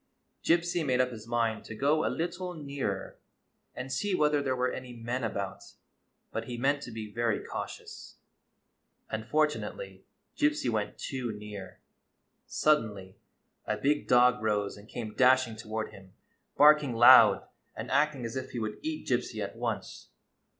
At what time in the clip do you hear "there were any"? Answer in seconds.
4.41-4.93